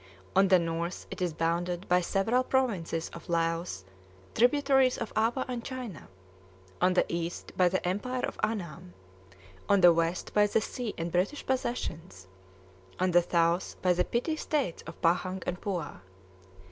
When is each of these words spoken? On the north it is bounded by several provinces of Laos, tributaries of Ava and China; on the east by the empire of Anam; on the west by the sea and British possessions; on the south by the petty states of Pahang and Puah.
On 0.35 0.47
the 0.47 0.57
north 0.57 1.05
it 1.11 1.21
is 1.21 1.31
bounded 1.31 1.87
by 1.87 2.01
several 2.01 2.43
provinces 2.43 3.09
of 3.09 3.29
Laos, 3.29 3.85
tributaries 4.33 4.97
of 4.97 5.13
Ava 5.15 5.45
and 5.47 5.63
China; 5.63 6.07
on 6.81 6.95
the 6.95 7.05
east 7.07 7.55
by 7.55 7.69
the 7.69 7.87
empire 7.87 8.23
of 8.25 8.39
Anam; 8.41 8.95
on 9.69 9.81
the 9.81 9.93
west 9.93 10.33
by 10.33 10.47
the 10.47 10.59
sea 10.59 10.95
and 10.97 11.11
British 11.11 11.45
possessions; 11.45 12.25
on 12.99 13.11
the 13.11 13.21
south 13.21 13.75
by 13.83 13.93
the 13.93 14.03
petty 14.03 14.37
states 14.37 14.81
of 14.87 14.99
Pahang 15.03 15.43
and 15.45 15.61
Puah. 15.61 15.99